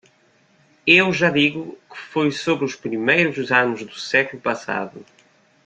Eu 0.87 1.13
já 1.13 1.29
digo 1.29 1.77
que 1.87 1.95
foi 1.95 2.31
sobre 2.31 2.65
os 2.65 2.73
primeiros 2.75 3.51
anos 3.51 3.83
do 3.83 3.99
século 3.99 4.41
passado. 4.41 5.05